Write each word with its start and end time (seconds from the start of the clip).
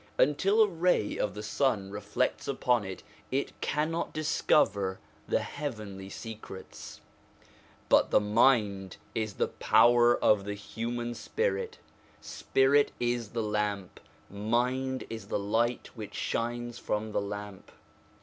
Until 0.17 0.63
a 0.63 0.67
ray 0.67 1.15
of 1.19 1.35
the 1.35 1.43
sun 1.43 1.91
reflects 1.91 2.47
upon 2.47 2.83
it, 2.83 3.03
it 3.29 3.51
cannot 3.61 4.13
discover 4.13 4.97
the 5.27 5.41
heavenly 5.41 6.09
secrets. 6.09 7.01
But 7.87 8.09
the 8.09 8.19
mind 8.19 8.97
is 9.13 9.35
the 9.35 9.47
power 9.49 10.17
of 10.17 10.43
the 10.43 10.55
human 10.55 11.13
spirit. 11.13 11.77
Spirit 12.19 12.91
is 12.99 13.29
the 13.33 13.43
lamp; 13.43 13.99
mind 14.27 15.03
is 15.07 15.27
the 15.27 15.37
light 15.37 15.91
which 15.93 16.15
shines 16.15 16.79
from 16.79 17.11
the 17.11 17.21
lamp. 17.21 17.71